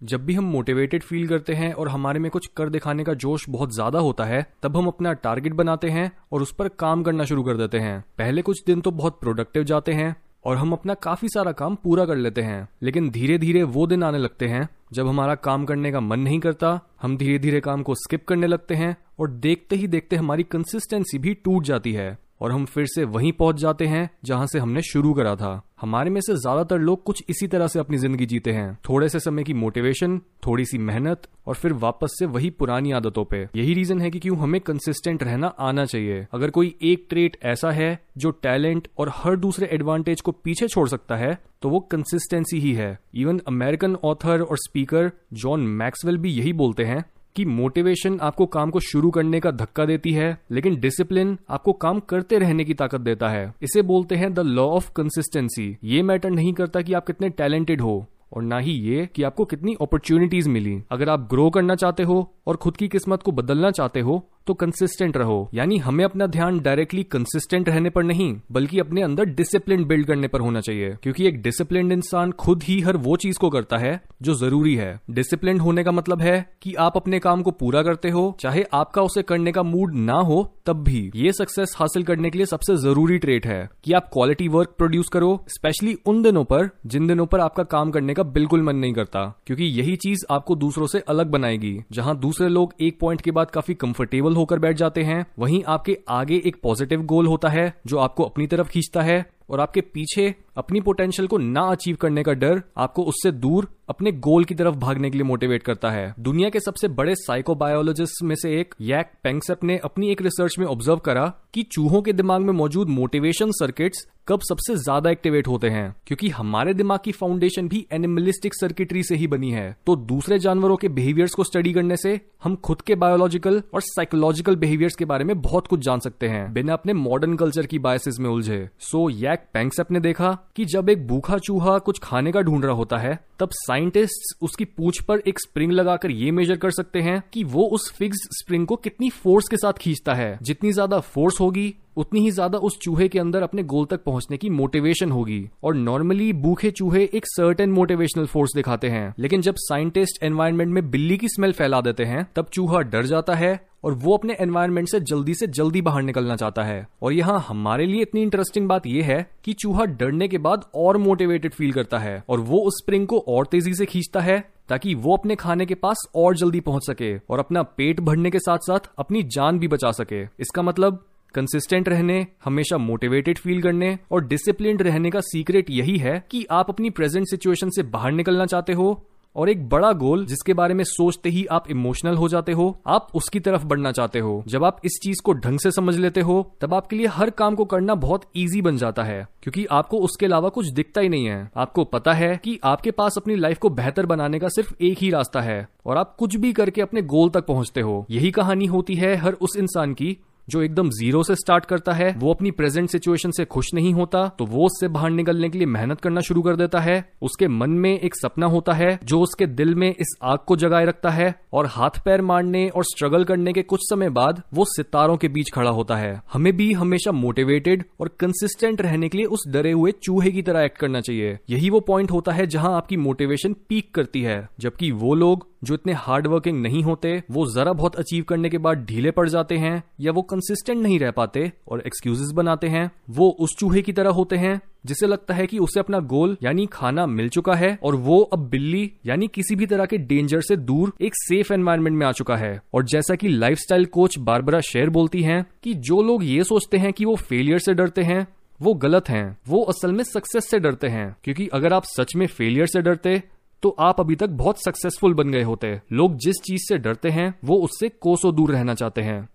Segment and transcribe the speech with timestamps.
[0.00, 3.48] जब भी हम मोटिवेटेड फील करते हैं और हमारे में कुछ कर दिखाने का जोश
[3.48, 7.24] बहुत ज़्यादा होता है, तब हम अपना टारगेट बनाते हैं और उस पर काम करना
[7.24, 10.14] शुरू कर देते हैं। पहले कुछ दिन तो बहुत प्रोडक्टिव जाते हैं
[10.44, 14.02] और हम अपना काफ़ी सारा काम पूरा कर लेते हैं, लेकिन धीरे धीरे वो दिन
[14.02, 17.82] आने लगते हैं जब हमारा काम करने का मन नहीं करता, हम धीरे धीरे काम
[17.82, 22.16] को स्किप करने लगते हैं और देखते ही देखते हमारी कंसिस्टेंसी भी टूट जाती है।
[22.40, 26.10] और हम फिर से वहीं पहुँच जाते हैं जहाँ से हमने शुरू करा था। हमारे
[26.10, 29.44] में से ज़्यादातर लोग कुछ इसी तरह से अपनी ज़िंदगी जीते हैं। थोड़े से समय
[29.44, 34.00] की मोटिवेशन थोड़ी सी मेहनत और फिर वापस से वही पुरानी आदतों पे। यही रीजन
[34.00, 38.30] है कि क्यों हमें कंसिस्टेंट रहना आना चाहिए। अगर कोई एक ट्रेट ऐसा है जो
[38.32, 42.98] टैलेंट और हर दूसरे एडवांटेज को पीछे छोड़ सकता है तो वो कंसिस्टेंसी ही है।
[43.14, 47.04] इवन अमेरिकन ऑथर और स्पीकर जॉन मैक्सवेल भी यही बोलते हैं
[47.38, 52.00] कि मोटिवेशन आपको काम को शुरू करने का धक्का देती है, लेकिन डिसिप्लिन आपको काम
[52.00, 56.30] करते रहने की ताकत देता है। इसे बोलते हैं द लॉ ऑफ़ कंसिस्टेंसी ये मैटर
[56.30, 60.48] नहीं करता कि आप कितने टैलेंटेड हो, और ना ही ये कि आपको कितनी अपॉर्चुनिटीज़
[60.48, 64.22] मिली। अगर आप ग्रो करना चाहते हो, और खुद की किस्मत को बदलना चाहते हो
[64.48, 69.24] तो कंसिस्टेंट रहो। यानी हमें अपना ध्यान डायरेक्टली कंसिस्टेंट रहने पर नहीं, बल्कि अपने अंदर
[69.24, 73.38] डिसिप्लिन बिल्ड करने पर होना चाहिए। क्योंकि एक डिसिप्लिन इंसान खुद ही हर वो चीज़
[73.38, 77.42] को करता है जो ज़रूरी है। डिसिप्लिन होने का मतलब है कि आप अपने काम
[77.42, 81.32] को पूरा करते हो, चाहे आपका उसे करने का मूड ना हो, तब भी। ये
[81.32, 85.44] सक्सेस हासिल करने के लिए सबसे ज़रूरी ट्रेट है कि आप क्वालिटी वर्क प्रोड्यूस करो
[85.48, 89.38] स्पेशली उन दिनों पर, जिन दिनों पर आपका काम करने का बिल्कुल मन नहीं करता।
[89.46, 93.50] क्योंकि यही चीज़ आपको दूसरों से अलग बनाएगी, जहाँ दूसरे लोग एक पॉइंट के बाद
[93.50, 97.98] काफ़ी कंफर्टेबल होकर बैठ जाते हैं। वहीं आपके आगे एक पॉजिटिव गोल होता है, जो
[97.98, 102.32] आपको अपनी तरफ़ खींचता है। और आपके पीछे अपनी पोटेंशियल को ना अचीव करने का
[102.34, 106.48] डर आपको उससे दूर अपने गोल की तरफ़ भागने के लिए मोटिवेट करता है। दुनिया
[106.50, 110.98] के सबसे बड़े साइकोबायोलॉजिस्ट में से एक यैक पेंगसेप ने अपनी एक रिसर्च में ऑब्ज़र्व
[110.98, 115.94] करा कि चूहों के दिमाग में मौजूद मोटिवेशन सर्किट्स कब सबसे ज़्यादा एक्टिवेट होते हैं,
[116.06, 120.76] क्योंकि हमारे दिमाग की फाउंडेशन भी एनिमलिस्टिक सर्किटरी से ही बनी है। तो दूसरे जानवरों
[120.76, 125.24] के बिहेवियर्स को स्टडी करने से हम खुद के बायोलॉजिकल और साइकोलॉजिकल बिहेवियर्स के बारे
[125.24, 129.08] में बहुत कुछ जान सकते हैं, बिना अपने मॉडर्न कल्चर की बायसेस में उलझे। सो
[129.38, 132.96] यैक पेंगसेप ने देखा कि जब एक भूखा चूहा कुछ खाने का ढूंढ रहा होता
[132.96, 137.44] है, तब साइंटिस्ट उसकी पूछ पर एक स्प्रिंग लगाकर ये मेजर कर सकते हैं कि
[137.44, 141.74] वो उस फिक्स स्प्रिंग को कितनी फोर्स के साथ खींचता है। जितनी ज़्यादा फोर्स होगी
[141.98, 145.74] उतनी ही ज़्यादा उस चूहे के अंदर अपने गोल तक पहुँचने की मोटिवेशन होगी। और
[145.76, 151.16] नॉर्मली भूखे चूहे एक सर्टेन मोटिवेशनल फोर्स दिखाते हैं। लेकिन जब साइंटिस्ट एनवायरमेंट में बिल्ली
[151.16, 155.00] की स्मेल फैला देते हैं, तब चूहा डर जाता है और वो अपने एनवायरमेंट से
[155.02, 159.06] जल्दी से जल्दी बाहर निकलना चाहता है। और यहाँ हमारे लिए इतनी इंटरेस्टिंग बात यह
[159.06, 163.06] है कि चूहा डरने के बाद और मोटिवेटेड फील करता है और वो उस स्प्रिंग
[163.06, 164.38] को और तेज़ी से खींचता है
[164.68, 168.38] ताकि वो अपने खाने के पास और जल्दी पहुँच सके और अपना पेट भरने के
[168.38, 171.04] साथ साथ अपनी जान भी बचा सके। इसका मतलब
[171.34, 176.70] कंसिस्टेंट रहने, हमेशा मोटिवेटेड फील करने और डिसिप्लिन रहने का सीक्रेट यही है कि आप
[176.70, 179.04] अपनी प्रेजेंट सिचुएशन से बाहर निकलना चाहते हो
[179.36, 183.08] और एक बड़ा गोल जिसके बारे में सोचते ही आप इमोशनल हो जाते हो, आप
[183.14, 186.52] उसकी तरफ़ बढ़ना चाहते हो। जब आप इस चीज़ को ढंग से समझ लेते हो,
[186.60, 190.26] तब आपके लिए हर काम को करना बहुत इजी बन जाता है, क्योंकि आपको उसके
[190.26, 193.70] अलावा कुछ दिखता ही नहीं है। आपको पता है कि आपके पास अपनी लाइफ को
[193.70, 197.30] बेहतर बनाने का सिर्फ़ एक ही रास्ता है और आप कुछ भी करके अपने गोल
[197.30, 200.16] तक पहुँचते हो। यही कहानी होती है हर उस इंसान की
[200.48, 204.26] जो एकदम ज़ीरो से स्टार्ट करता है, वो अपनी प्रेजेंट सिचुएशन से खुश नहीं होता
[204.28, 207.70] तो वो उससे बाहर निकलने के लिए मेहनत करना शुरू कर देता है। उसके मन
[207.72, 211.34] में एक सपना होता है, जो उसके दिल में इस आग को जगाए रखता है,
[211.52, 215.50] और हाथ पैर मारने और स्ट्रगल करने के कुछ समय बाद वो सितारों के बीच
[215.50, 219.92] खड़ा होता है। हमें भी हमेशा मोटिवेटेड और कंसिस्टेंट रहने के लिए उस डरे हुए
[220.02, 223.94] चूहे की तरह एक्ट करना चाहिए। यही वो पॉइंट होता है जहाँ आपकी मोटिवेशन पीक
[223.94, 228.24] करती है, जबकि वो लोग जो इतने हार्ड वर्किंग नहीं होते, वो जरा बहुत अचीव
[228.24, 232.30] करने के बाद ढीले पड़ जाते हैं, या वो कंसिस्टेंट नहीं रह पाते और एक्सक्यूजेस
[232.30, 235.98] बनाते हैं, वो उस चूहे की तरह होते हैं, जिसे लगता है कि उसे अपना
[235.98, 239.98] गोल, यानी खाना मिल चुका है, और वो अब बिल्ली, यानी किसी भी तरह के
[239.98, 244.18] डेंजर से दूर एक सेफ़ एनवायरमेंट में आ चुका है। और जैसा कि लाइफस्टाइल कोच
[244.18, 248.02] बारबरा शेर बोलती हैं कि जो लोग ये सोचते हैं कि वो फेलियर से डरते
[248.02, 248.28] हैं,
[248.62, 252.26] वो गलत हैं, वो असल में सक्सेस से डरते हैं। क्योंकि अगर आप सच में
[252.26, 253.22] फेलियर से डरते
[253.62, 257.38] तो आप अभी तक बहुत सक्सेसफुल बन गए होते। लोग जिस चीज़ से डरते हैं,
[257.44, 259.28] वो उससे कोसों दूर रहना चाहते हैं।